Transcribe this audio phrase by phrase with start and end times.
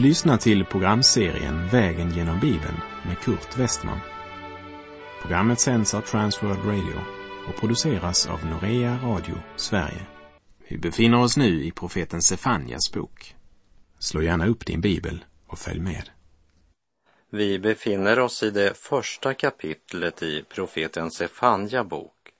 [0.00, 4.00] Du lyssnar till programserien Vägen genom Bibeln med Kurt Westman.
[5.22, 7.00] Programmet sänds av Transworld Radio
[7.48, 10.06] och produceras av Norea Radio Sverige.
[10.68, 13.34] Vi befinner oss nu i profeten Sefanjas bok.
[13.98, 16.10] Slå gärna upp din bibel och följ med.
[17.30, 22.32] Vi befinner oss i det första kapitlet i profeten Sefanja bok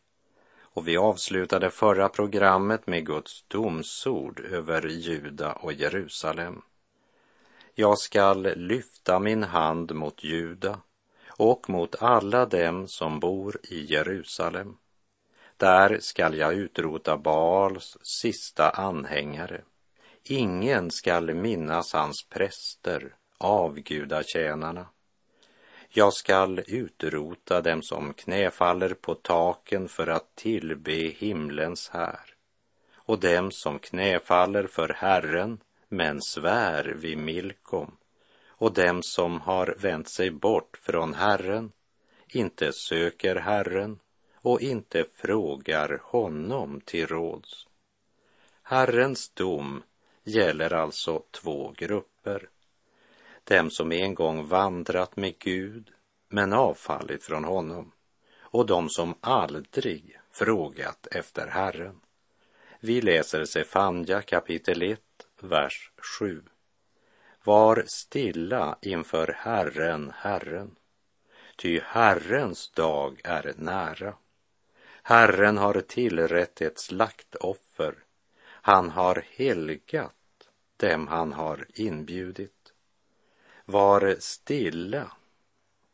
[0.75, 6.63] och vi avslutade förra programmet med Guds domsord över Juda och Jerusalem.
[7.81, 10.81] Jag skall lyfta min hand mot Juda
[11.29, 14.77] och mot alla dem som bor i Jerusalem.
[15.57, 19.61] Där skall jag utrota Baals sista anhängare.
[20.25, 24.87] Ingen skall minnas hans präster, avgudatjänarna.
[25.89, 32.35] Jag skall utrota dem som knäfaller på taken för att tillbe himlens här
[32.95, 35.59] och dem som knäfaller för Herren
[35.93, 37.97] men svär vid Milkom
[38.49, 41.73] och dem som har vänt sig bort från Herren,
[42.29, 43.99] inte söker Herren
[44.35, 47.67] och inte frågar honom till råds.
[48.63, 49.83] Herrens dom
[50.25, 52.49] gäller alltså två grupper.
[53.45, 55.91] Dem som en gång vandrat med Gud
[56.29, 57.93] men avfallit från honom
[58.41, 62.01] och de som aldrig frågat efter Herren.
[62.81, 65.01] Vi läser Sefanja kapitel 1,
[65.43, 66.43] vers 7.
[67.45, 70.77] Var stilla inför Herren, Herren,
[71.57, 74.15] ty Herrens dag är nära.
[75.03, 77.95] Herren har tillrätt ett slaktoffer,
[78.43, 80.15] han har helgat
[80.77, 82.73] dem han har inbjudit.
[83.65, 85.13] Var stilla.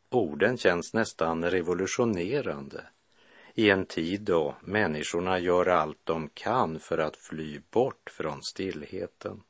[0.09, 2.85] Orden känns nästan revolutionerande
[3.57, 9.43] i en tid då människorna gör allt de kan för att fly bort från stillheten.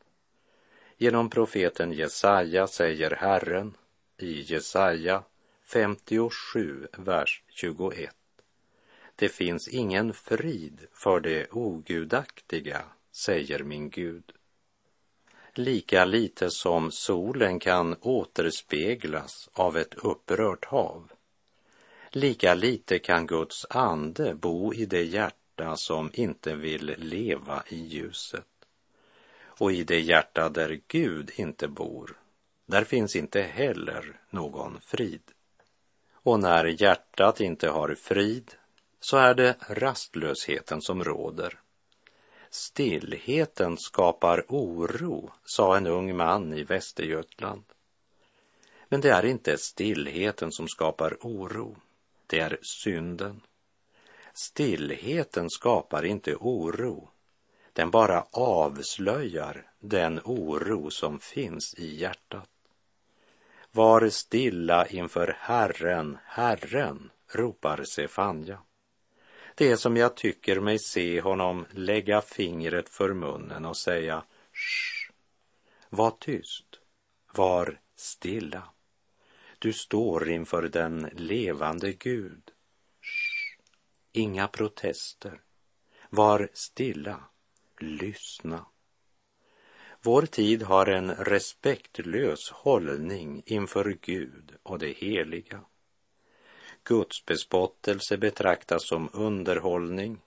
[0.98, 3.78] Genom profeten Jesaja säger Herren
[4.18, 5.24] i Jesaja
[5.64, 8.16] 57, vers 21.
[9.16, 12.82] Det finns ingen frid för det ogudaktiga,
[13.12, 14.32] säger min Gud.
[15.54, 21.12] Lika lite som solen kan återspeglas av ett upprört hav,
[22.20, 28.46] lika lite kan Guds ande bo i det hjärta som inte vill leva i ljuset.
[29.44, 32.18] Och i det hjärta där Gud inte bor,
[32.66, 35.22] där finns inte heller någon frid.
[36.14, 38.52] Och när hjärtat inte har frid,
[39.00, 41.60] så är det rastlösheten som råder.
[42.50, 47.64] Stillheten skapar oro, sa en ung man i Västergötland.
[48.90, 51.78] Men det är inte stillheten som skapar oro,
[52.28, 53.42] det är synden.
[54.34, 57.10] Stillheten skapar inte oro,
[57.74, 62.50] den bara avslöjar den oro som finns i hjärtat.
[63.72, 68.60] Var stilla inför Herren, Herren, ropar Sefanja.
[69.56, 75.12] Det är som jag tycker mig se honom lägga fingret för munnen och säga Shh,
[75.90, 76.80] var tyst,
[77.34, 78.64] var stilla.
[79.60, 82.52] Du står inför den levande Gud.
[83.02, 83.62] Shh,
[84.12, 85.42] inga protester.
[86.10, 87.24] Var stilla,
[87.80, 88.66] lyssna.
[90.02, 95.62] Vår tid har en respektlös hållning inför Gud och det heliga.
[96.84, 100.22] Guds bespottelse betraktas som underhållning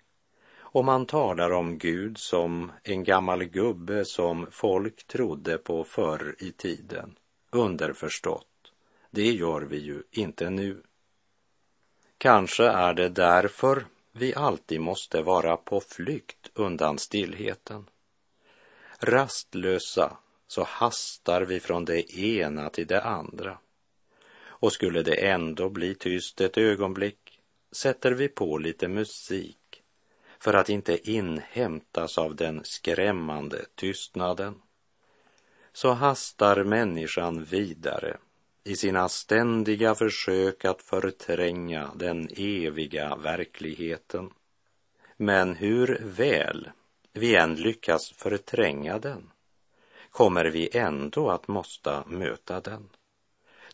[0.72, 6.52] och man talar om Gud som en gammal gubbe som folk trodde på förr i
[6.52, 7.18] tiden.
[7.50, 8.49] Underförstått,
[9.10, 10.82] det gör vi ju inte nu.
[12.18, 17.84] Kanske är det därför vi alltid måste vara på flykt undan stillheten.
[18.98, 20.16] Rastlösa
[20.46, 23.58] så hastar vi från det ena till det andra.
[24.42, 27.40] Och skulle det ändå bli tyst ett ögonblick
[27.72, 29.82] sätter vi på lite musik
[30.38, 34.62] för att inte inhämtas av den skrämmande tystnaden.
[35.72, 38.16] Så hastar människan vidare
[38.70, 44.30] i sina ständiga försök att förtränga den eviga verkligheten.
[45.16, 46.70] Men hur väl
[47.12, 49.30] vi än lyckas förtränga den
[50.10, 52.88] kommer vi ändå att måste möta den.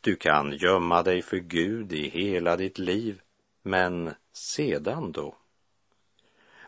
[0.00, 3.20] Du kan gömma dig för Gud i hela ditt liv,
[3.62, 5.36] men sedan då?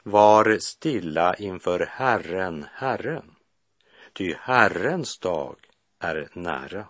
[0.02, 3.34] Var stilla inför Herren, Herren,
[4.12, 5.56] ty Herrens dag
[5.98, 6.86] är nära.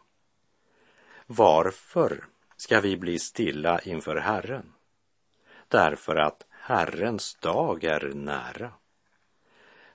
[1.30, 2.24] Varför
[2.56, 4.72] ska vi bli stilla inför Herren?
[5.68, 8.72] Därför att Herrens dag är nära.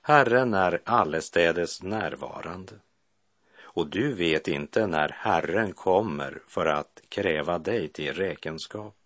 [0.02, 2.74] Herren är allestädes närvarande
[3.60, 8.96] och du vet inte när Herren kommer för att kräva dig till räkenskap.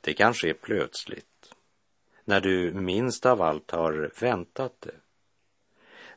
[0.00, 1.54] Det kan ske plötsligt,
[2.24, 5.00] när du minst av allt har väntat det.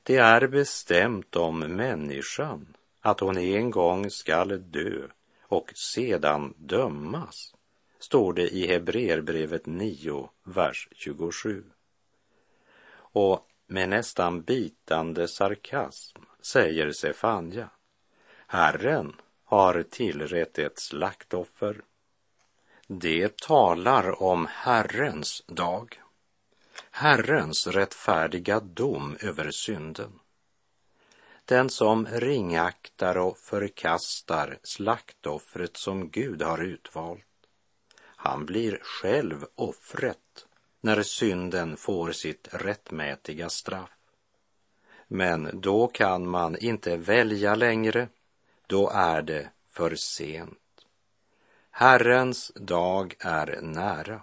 [0.04, 5.08] Det är bestämt om människan att hon en gång skall dö
[5.42, 7.56] och sedan dömas,
[8.00, 11.64] står det i Hebreerbrevet 9, vers 27.
[13.12, 17.70] Och med nästan bitande sarkasm säger Sefanja,
[18.48, 21.82] Herren har tillrätt ett slaktoffer.
[22.88, 26.02] Det talar om Herrens dag,
[26.92, 30.20] Herrens rättfärdiga dom över synden.
[31.50, 37.26] Den som ringaktar och förkastar slaktoffret som Gud har utvalt,
[38.00, 40.46] han blir själv offret
[40.82, 43.98] när synden får sitt rättmätiga straff.
[45.08, 48.08] Men då kan man inte välja längre,
[48.68, 50.86] då är det för sent.
[51.72, 54.22] Herrens dag är nära.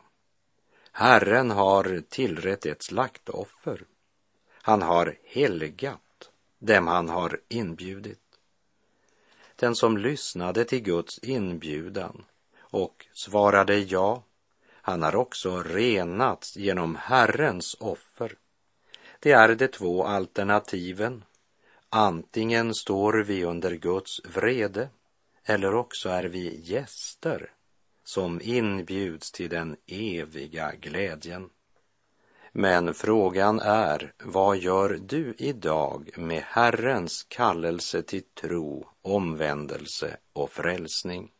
[0.92, 3.84] Herren har tillrätt ett slaktoffer.
[4.62, 6.00] Han har helgat
[6.58, 8.20] dem han har inbjudit.
[9.56, 12.24] Den som lyssnade till Guds inbjudan
[12.60, 14.22] och svarade ja,
[14.70, 18.36] han har också renats genom Herrens offer.
[19.20, 21.24] Det är de två alternativen.
[21.88, 24.88] Antingen står vi under Guds vrede
[25.44, 27.52] eller också är vi gäster
[28.04, 31.50] som inbjuds till den eviga glädjen.
[32.58, 41.30] Men frågan är, vad gör du idag med Herrens kallelse till tro, omvändelse och frälsning?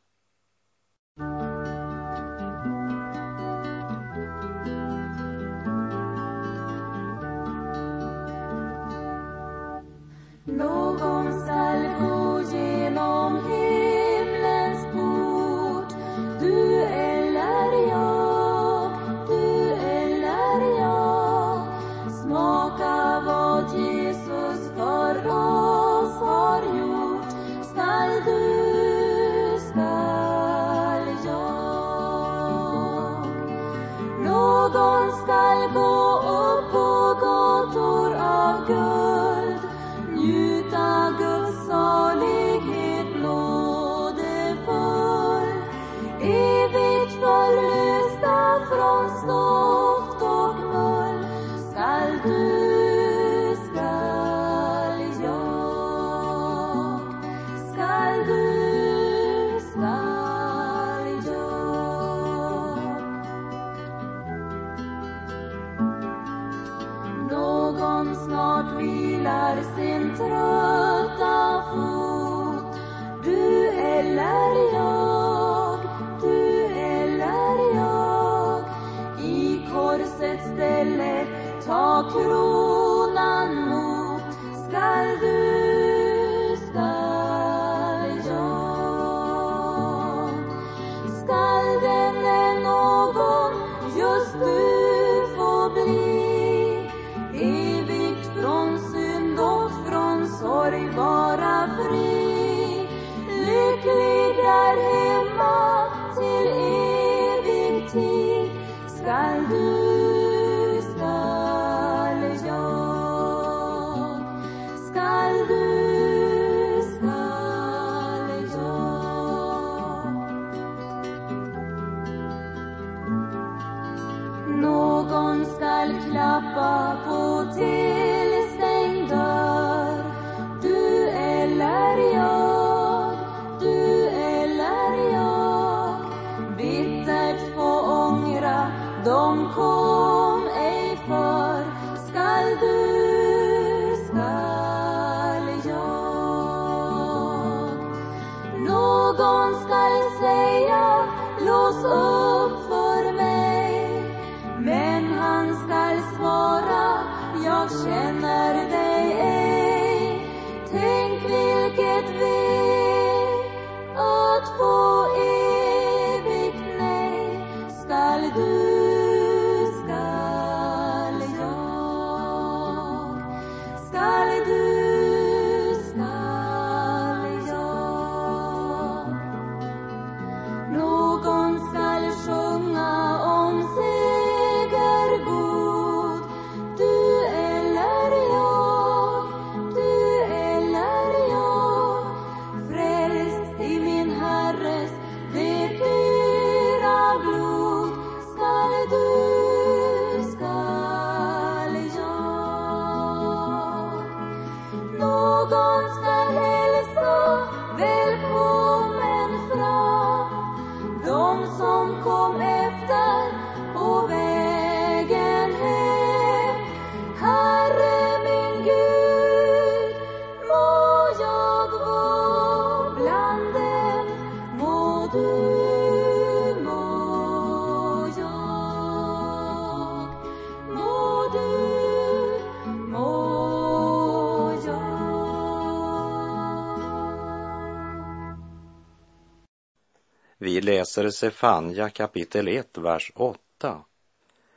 [240.67, 243.85] Läser Sefanja kapitel 1, vers 8.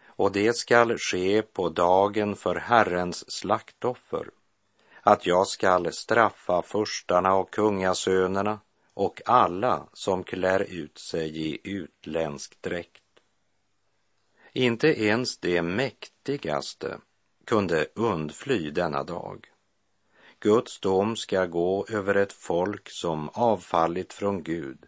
[0.05, 4.29] Och det skall ske på dagen för Herrens slaktoffer,
[5.01, 8.59] att jag skall straffa furstarna och kungasönerna
[8.93, 13.03] och alla som klär ut sig i utländsk dräkt.
[14.53, 16.97] Inte ens det mäktigaste
[17.45, 19.47] kunde undfly denna dag.
[20.39, 24.85] Guds dom ska gå över ett folk som avfallit från Gud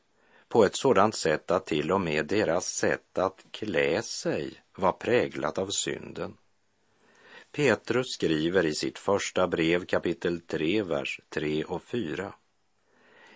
[0.52, 5.58] på ett sådant sätt att till och med deras sätt att klä sig var präglat
[5.58, 6.38] av synden.
[7.52, 12.34] Petrus skriver i sitt första brev kapitel 3, vers 3 och 4.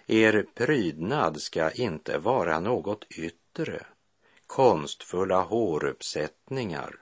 [0.07, 3.85] Er prydnad ska inte vara något yttre,
[4.47, 6.95] konstfulla håruppsättningar,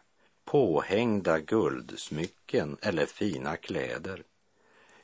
[0.45, 4.23] påhängda guldsmycken eller fina kläder,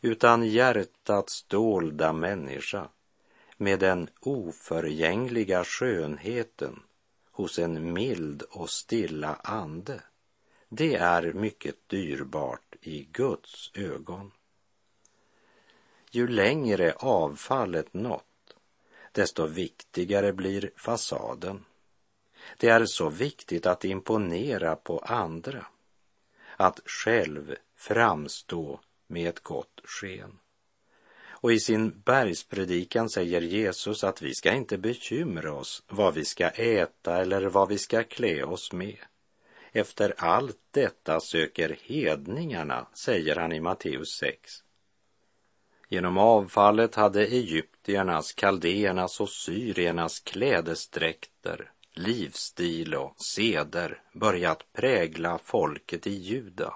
[0.02, 2.90] utan hjärtats dolda människa
[3.62, 6.84] med den oförgängliga skönheten
[7.32, 10.02] hos en mild och stilla ande.
[10.70, 14.32] Det är mycket dyrbart i Guds ögon.
[16.12, 18.56] Ju längre avfallet nått,
[19.12, 21.66] desto viktigare blir fasaden.
[22.58, 25.66] Det är så viktigt att imponera på andra,
[26.58, 30.40] att själv framstå med ett gott sken.
[31.42, 36.50] Och i sin bergspredikan säger Jesus att vi ska inte bekymra oss vad vi ska
[36.50, 38.98] äta eller vad vi ska klä oss med.
[39.72, 44.64] Efter allt detta söker hedningarna, säger han i Matteus 6.
[45.90, 56.14] Genom avfallet hade egyptiernas, kaldéernas och syriernas klädesdräkter, livsstil och seder börjat prägla folket i
[56.14, 56.74] Juda.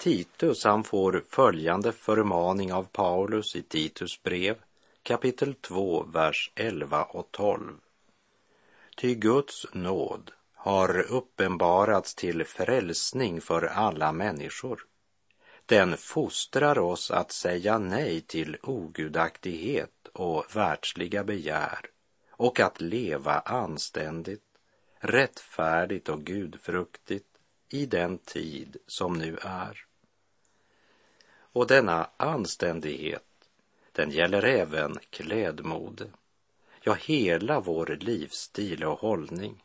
[0.00, 4.56] Titus han får följande förmaning av Paulus i Titus brev
[5.02, 7.72] kapitel 2, vers 11 och 12.
[8.96, 14.86] Ty Guds nåd har uppenbarats till frälsning för alla människor.
[15.66, 21.86] Den fostrar oss att säga nej till ogudaktighet och världsliga begär
[22.30, 24.44] och att leva anständigt,
[24.98, 27.26] rättfärdigt och gudfruktigt
[27.68, 29.89] i den tid som nu är.
[31.52, 33.22] Och denna anständighet,
[33.92, 36.06] den gäller även klädmode,
[36.82, 39.64] ja, hela vår livsstil och hållning.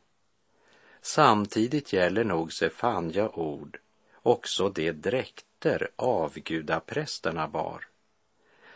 [1.01, 3.80] Samtidigt gäller nog Sefanja ord
[4.13, 7.88] också de dräkter avgudaprästerna bar,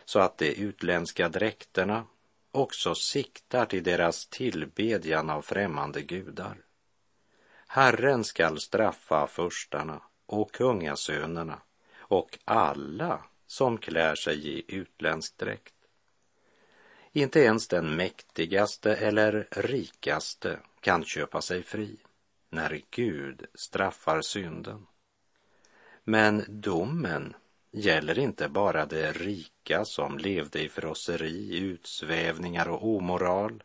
[0.04, 2.06] så att de utländska dräkterna
[2.52, 6.56] också siktar till deras tillbedjan av främmande gudar.
[7.66, 11.58] Herren skall straffa furstarna och kungasönerna
[12.10, 15.74] och alla som klär sig i utländsk dräkt.
[17.12, 21.96] Inte ens den mäktigaste eller rikaste kan köpa sig fri
[22.50, 24.86] när Gud straffar synden.
[26.04, 27.34] Men domen
[27.70, 33.62] gäller inte bara de rika som levde i frosseri, utsvävningar och omoral.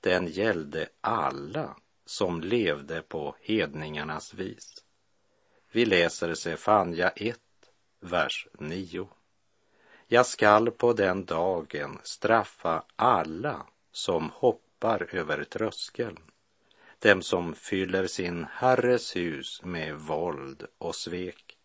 [0.00, 1.76] Den gällde alla
[2.06, 4.84] som levde på hedningarnas vis.
[5.72, 7.40] Vi läser Sefanja 1,
[8.02, 9.08] vers 9.
[10.06, 16.18] Jag skall på den dagen straffa alla som hoppar över tröskeln,
[16.98, 21.56] dem som fyller sin herres hus med våld och svek.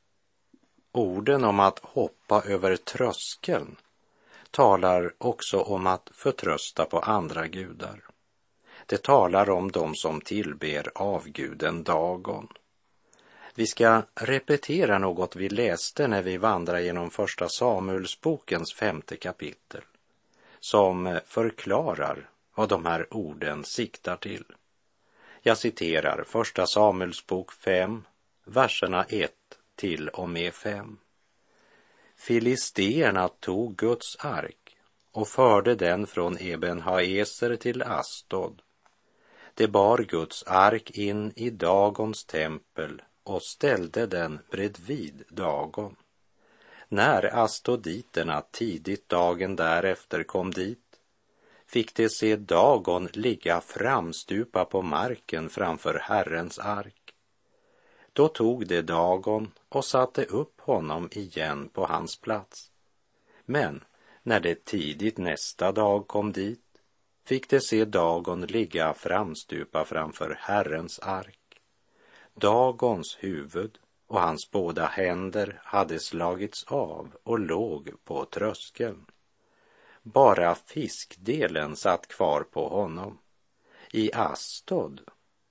[0.91, 3.75] Orden om att hoppa över tröskeln
[4.51, 8.03] talar också om att förtrösta på andra gudar.
[8.85, 12.47] Det talar om dem som tillber avguden Dagon
[13.57, 19.81] vi ska repetera något vi läste när vi vandrar genom Första Samuelsbokens femte kapitel,
[20.59, 24.43] som förklarar vad de här orden siktar till.
[25.41, 28.03] Jag citerar Första Samuelsbok 5,
[28.45, 29.31] verserna 1
[29.75, 30.97] till och med 5.
[32.15, 34.77] Filisteerna tog Guds ark
[35.11, 38.61] och förde den från Eben Haeser till Astod.
[39.53, 45.95] Det bar Guds ark in i Dagons tempel och ställde den bredvid Dagon.
[46.89, 50.99] När astoditerna tidigt dagen därefter kom dit
[51.65, 57.13] fick de se Dagon ligga framstupa på marken framför Herrens ark.
[58.13, 62.71] Då tog de Dagon och satte upp honom igen på hans plats.
[63.45, 63.83] Men
[64.23, 66.81] när de tidigt nästa dag kom dit
[67.25, 71.46] fick de se Dagon ligga framstupa framför Herrens ark.
[72.39, 73.77] Dagons huvud
[74.07, 79.05] och hans båda händer hade slagits av och låg på tröskeln.
[80.03, 83.17] Bara fiskdelen satt kvar på honom.
[83.91, 85.01] I Astod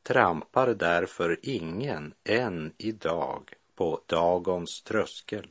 [0.03, 5.49] trampar därför ingen än idag på Dagons tröskel.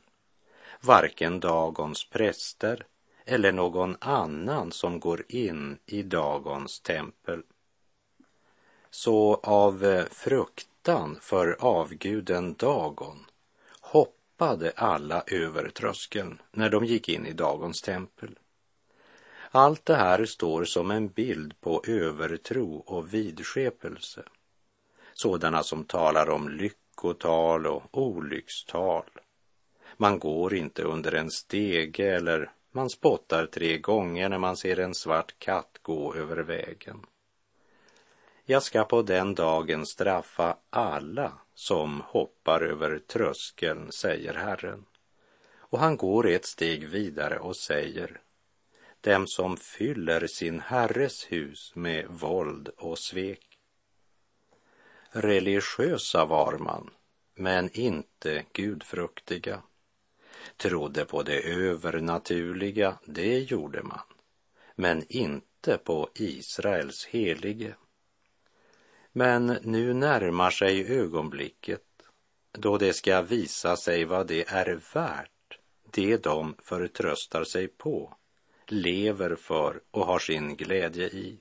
[0.80, 2.86] Varken Dagons präster
[3.24, 7.42] eller någon annan som går in i Dagons tempel.
[8.90, 13.26] Så av frukt fruktan för avguden Dagon
[13.80, 18.38] hoppade alla över tröskeln när de gick in i Dagons tempel.
[19.50, 24.22] Allt det här står som en bild på övertro och vidskepelse.
[25.14, 29.10] Sådana som talar om lyckotal och olyckstal.
[29.96, 34.94] Man går inte under en stege eller man spottar tre gånger när man ser en
[34.94, 37.06] svart katt gå över vägen.
[38.48, 44.84] Jag ska på den dagen straffa alla som hoppar över tröskeln, säger Herren.
[45.56, 48.20] Och han går ett steg vidare och säger
[49.00, 53.58] dem som fyller sin herres hus med våld och svek.
[55.10, 56.90] Religiösa var man,
[57.34, 59.62] men inte gudfruktiga.
[60.56, 64.06] Trodde på det övernaturliga, det gjorde man,
[64.74, 67.74] men inte på Israels helige.
[69.18, 71.82] Men nu närmar sig ögonblicket
[72.52, 75.58] då det ska visa sig vad det är värt,
[75.90, 78.14] det de förtröstar sig på
[78.66, 81.38] lever för och har sin glädje i.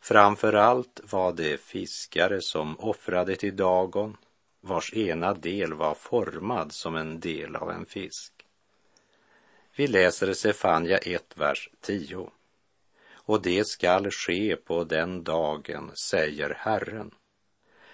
[0.00, 4.16] Framför allt var det fiskare som offrade till Dagon,
[4.60, 8.32] vars ena del var formad som en del av en fisk.
[9.76, 12.30] Vi läser Sefania 1, vers 10.
[13.24, 17.10] Och det skall ske på den dagen, säger Herren,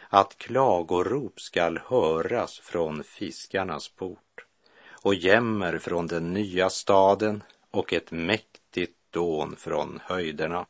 [0.09, 4.47] att klagorop skall höras från fiskarnas port
[5.03, 10.67] och jämmer från den nya staden och ett mäktigt dån från höjderna.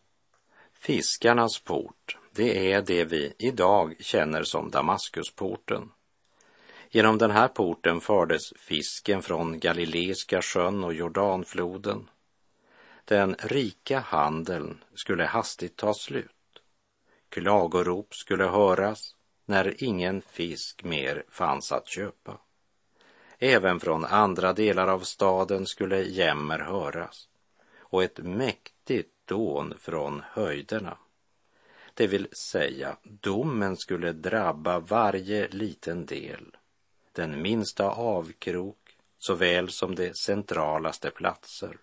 [0.72, 5.90] Fiskarnas port, det är det vi idag känner som Damaskusporten.
[6.90, 12.10] Genom den här porten fördes fisken från Galileiska sjön och Jordanfloden.
[13.08, 16.62] Den rika handeln skulle hastigt ta slut.
[17.28, 22.38] Klagorop skulle höras när ingen fisk mer fanns att köpa.
[23.38, 27.28] Även från andra delar av staden skulle jämmer höras
[27.78, 30.98] och ett mäktigt dån från höjderna.
[31.94, 36.56] Det vill säga, domen skulle drabba varje liten del,
[37.12, 41.78] den minsta avkrok såväl som de centralaste platser.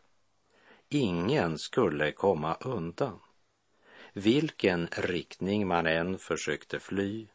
[0.93, 3.19] Ingen skulle komma undan.
[4.13, 7.27] Vilken riktning man än försökte fly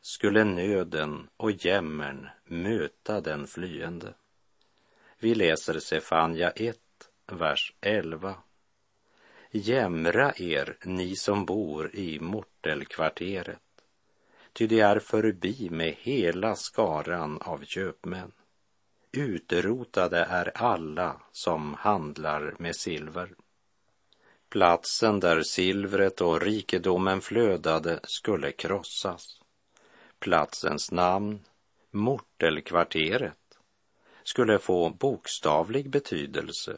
[0.00, 4.14] skulle nöden och jämmern möta den flyende.
[5.18, 6.78] Vi läser Sefanja 1,
[7.26, 8.34] vers 11.
[9.50, 13.60] Jämra er, ni som bor i mortelkvarteret,
[14.52, 18.32] ty det är förbi med hela skaran av köpmän.
[19.16, 23.34] Utrotade är alla som handlar med silver.
[24.48, 29.40] Platsen där silvret och rikedomen flödade skulle krossas
[30.24, 31.40] platsens namn,
[31.90, 33.58] Mortelkvarteret,
[34.22, 36.76] skulle få bokstavlig betydelse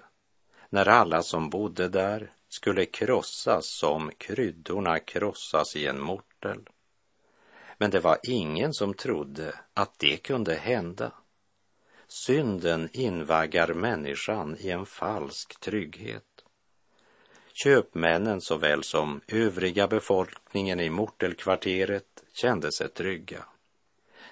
[0.68, 6.68] när alla som bodde där skulle krossas som kryddorna krossas i en mortel.
[7.78, 11.12] Men det var ingen som trodde att det kunde hända.
[12.08, 16.44] Synden invaggar människan i en falsk trygghet.
[17.52, 23.44] Köpmännen såväl som övriga befolkningen i mortelkvarteret kände sig trygga.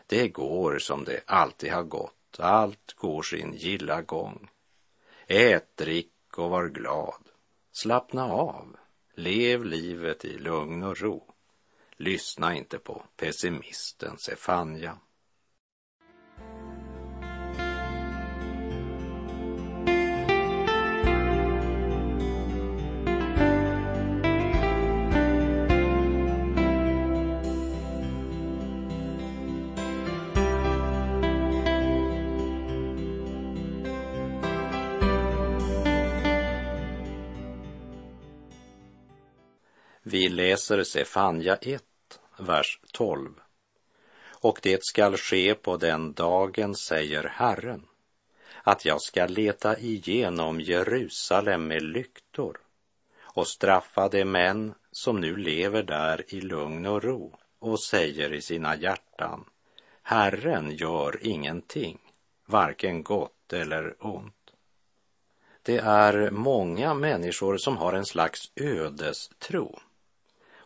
[0.06, 4.50] Det går som det alltid har gått, allt går sin gilla gång.
[5.26, 7.28] Ät, drick och var glad.
[7.72, 8.76] Slappna av,
[9.14, 11.34] lev livet i lugn och ro.
[11.96, 14.98] Lyssna inte på pessimisten Sefanja.
[40.24, 41.82] Vi läser Sefanja 1,
[42.38, 43.30] vers 12.
[44.30, 47.86] Och det skall ske på den dagen, säger Herren,
[48.62, 52.60] att jag ska leta igenom Jerusalem med lyktor
[53.20, 58.40] och straffa de män som nu lever där i lugn och ro och säger i
[58.40, 59.44] sina hjärtan,
[60.02, 61.98] Herren gör ingenting,
[62.46, 64.50] varken gott eller ont.
[65.62, 69.80] Det är många människor som har en slags ödestro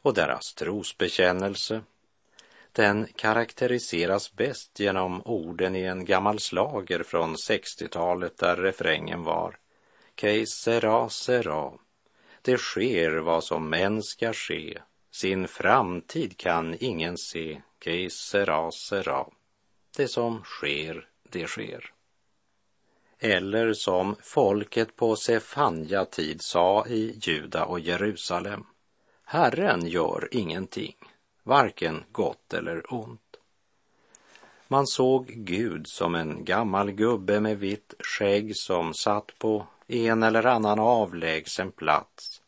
[0.03, 1.83] och deras trosbekännelse
[2.73, 9.59] den karaktäriseras bäst genom orden i en gammal slager från 60-talet där refrängen var
[10.15, 11.73] Que sera, sera.
[12.43, 14.79] Det sker vad som än ska ske.
[15.11, 17.63] Sin framtid kan ingen se.
[17.79, 19.27] Que sera, sera.
[19.97, 21.93] Det som sker, det sker.
[23.19, 28.65] Eller som folket på Sefanja tid sa i Juda och Jerusalem.
[29.31, 30.97] Herren gör ingenting,
[31.43, 33.37] varken gott eller ont.
[34.69, 40.47] Man såg Gud som en gammal gubbe med vitt skägg som satt på en eller
[40.47, 42.43] annan avlägsen plats,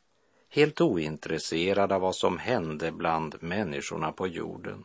[0.49, 4.85] helt ointresserad av vad som hände bland människorna på jorden.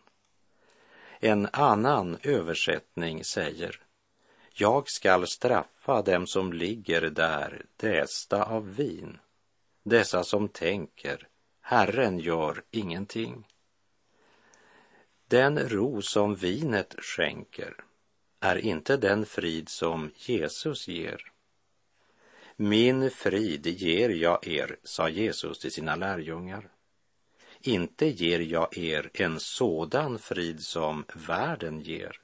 [1.20, 3.82] En annan översättning säger
[4.54, 9.18] Jag skall straffa dem som ligger där dästa av vin,
[9.84, 11.28] dessa som tänker
[11.68, 13.48] Herren gör ingenting.
[15.28, 17.76] Den ro som vinet skänker
[18.40, 21.32] är inte den frid som Jesus ger.
[22.56, 26.70] Min frid ger jag er, sa Jesus till sina lärjungar.
[27.62, 32.22] Inte ger jag er en sådan frid som världen ger.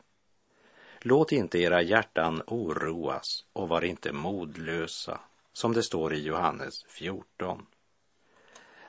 [1.00, 5.20] Låt inte era hjärtan oroas och var inte modlösa,
[5.54, 7.66] som det står i Johannes 14.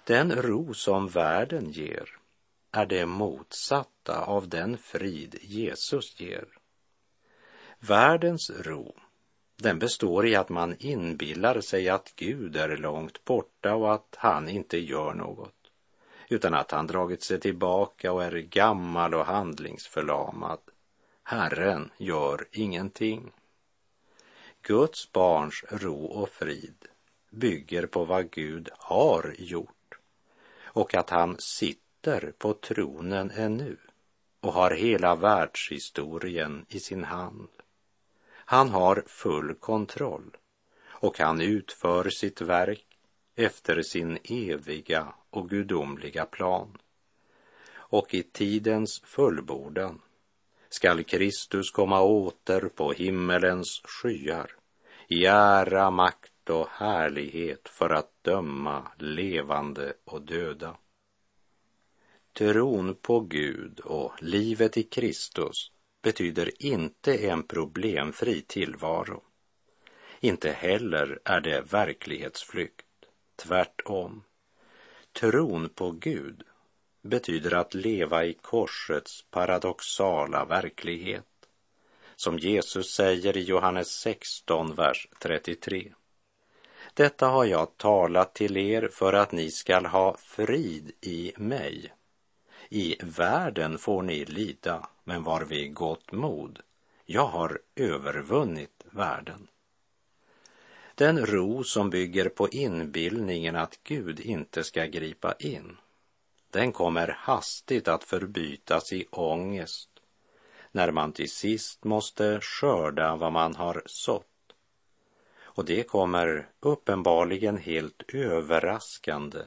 [0.04, 2.08] Den ro som världen ger
[2.72, 6.48] är det motsatta av den frid Jesus ger.
[7.78, 8.94] Världens ro,
[9.56, 14.48] den består i att man inbillar sig att Gud är långt borta och att han
[14.48, 15.70] inte gör något,
[16.28, 20.60] utan att han dragit sig tillbaka och är gammal och handlingsförlamad.
[21.22, 23.32] Herren gör ingenting.
[24.62, 26.86] Guds barns ro och frid
[27.30, 29.81] bygger på vad Gud har gjort
[30.72, 33.76] och att han sitter på tronen ännu
[34.40, 37.48] och har hela världshistorien i sin hand.
[38.34, 40.36] Han har full kontroll
[40.86, 42.86] och han utför sitt verk
[43.36, 46.78] efter sin eviga och gudomliga plan.
[47.74, 50.00] Och i tidens fullbordan
[50.68, 54.50] skall Kristus komma åter på himmelens skyar
[55.08, 60.76] i ära, makt och härlighet för att döma levande och döda.
[62.32, 69.22] Tron på Gud och livet i Kristus betyder inte en problemfri tillvaro.
[70.20, 72.86] Inte heller är det verklighetsflykt,
[73.36, 74.24] tvärtom.
[75.12, 76.42] Tron på Gud
[77.02, 81.24] betyder att leva i korsets paradoxala verklighet.
[82.16, 85.92] Som Jesus säger i Johannes 16, vers 33.
[86.94, 91.92] Detta har jag talat till er för att ni skall ha frid i mig.
[92.68, 96.60] I världen får ni lida, men var vid gott mod.
[97.04, 99.48] Jag har övervunnit världen.
[100.94, 105.76] Den ro som bygger på inbildningen att Gud inte ska gripa in,
[106.50, 109.88] den kommer hastigt att förbytas i ångest
[110.72, 114.31] när man till sist måste skörda vad man har sått.
[115.54, 119.38] Och det kommer uppenbarligen helt överraskande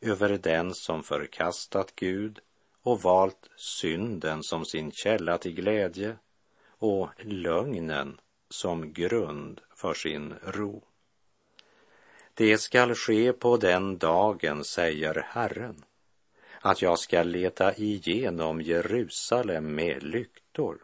[0.00, 2.40] över den som förkastat Gud
[2.82, 6.16] och valt synden som sin källa till glädje
[6.68, 10.84] och lögnen som grund för sin ro.
[12.34, 15.84] Det skall ske på den dagen, säger Herren,
[16.60, 20.78] att jag skall leta igenom Jerusalem med lyktor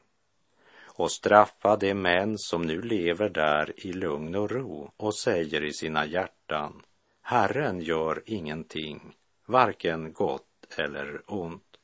[1.00, 5.72] och straffa de män som nu lever där i lugn och ro och säger i
[5.72, 6.82] sina hjärtan,
[7.22, 11.76] Herren gör ingenting, varken gott eller ont.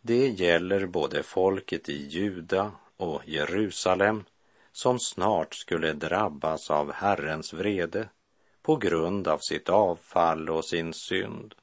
[0.00, 4.24] Det gäller både folket i Juda och Jerusalem
[4.72, 8.08] som snart skulle drabbas av Herrens vrede
[8.62, 11.54] på grund av sitt avfall och sin synd.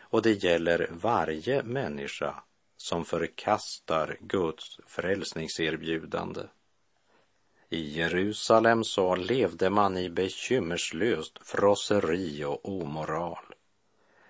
[0.00, 2.42] Och det gäller varje människa
[2.78, 6.40] som förkastar Guds frälsningserbjudande.
[7.70, 13.54] I Jerusalem så levde man i bekymmerslöst frosseri och omoral.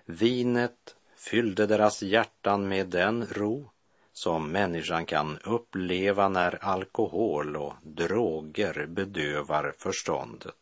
[0.05, 3.69] Vinet fyllde deras hjärtan med den ro
[4.13, 10.55] som människan kan uppleva när alkohol och droger bedövar förståndet.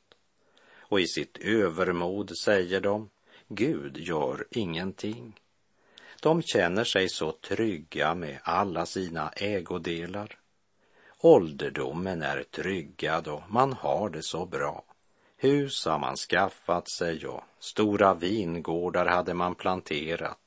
[0.80, 3.10] Och i sitt övermod säger de,
[3.48, 5.40] Gud gör ingenting.
[6.22, 10.40] De känner sig så trygga med alla sina ägodelar.
[11.20, 14.84] Ålderdomen är tryggad och man har det så bra.
[15.38, 20.40] Hus har man skaffat sig och stora vingårdar hade man planterat.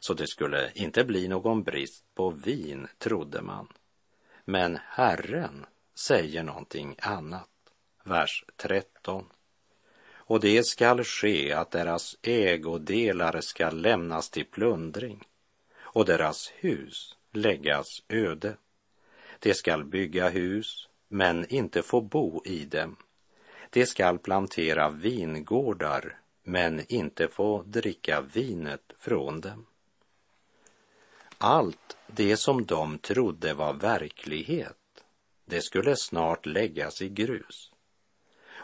[0.00, 3.68] Så det skulle inte bli någon brist på vin, trodde man.
[4.44, 5.66] Men Herren
[6.06, 7.48] säger någonting annat.
[8.04, 9.24] Vers 13.
[10.28, 15.24] Och det skall ske att deras ägodelar skall lämnas till plundring
[15.78, 18.56] och deras hus läggas öde.
[19.38, 22.96] De skall bygga hus, men inte få bo i dem.
[23.70, 29.66] De skall plantera vingårdar, men inte få dricka vinet från dem.
[31.38, 35.04] Allt det som de trodde var verklighet,
[35.44, 37.72] det skulle snart läggas i grus.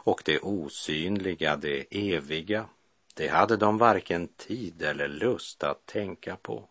[0.05, 2.69] Och det osynliga, det eviga,
[3.15, 6.69] det hade de varken tid eller lust att tänka på.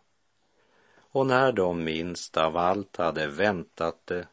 [0.96, 4.28] Och när de minst av allt hade väntat det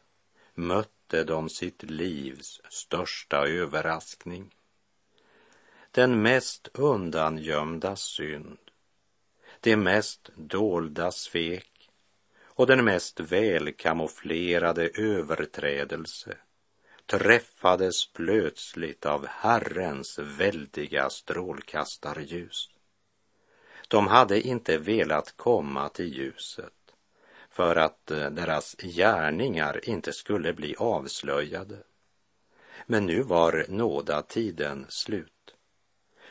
[0.53, 4.55] mötte de sitt livs största överraskning.
[5.91, 8.57] Den mest undangömda synd,
[9.59, 11.89] det mest dolda svek
[12.43, 16.37] och den mest välkamouflerade överträdelse
[17.11, 22.69] träffades plötsligt av Herrens väldiga strålkastarljus.
[23.87, 26.73] De hade inte velat komma till ljuset
[27.49, 31.77] för att eh, deras gärningar inte skulle bli avslöjade.
[32.85, 35.55] Men nu var nådatiden slut.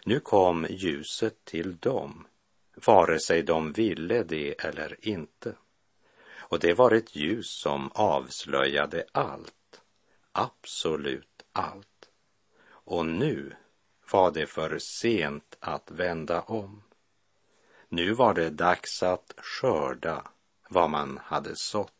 [0.05, 2.27] Nu kom ljuset till dem,
[2.87, 5.55] vare sig de ville det eller inte.
[6.37, 9.55] Och det var ett ljus som avslöjade allt,
[10.33, 12.11] absolut allt.
[12.63, 13.57] Och nu
[14.13, 16.83] var det för sent att vända om.
[17.89, 20.23] Nu var det dags att skörda
[20.69, 22.00] vad man hade sått.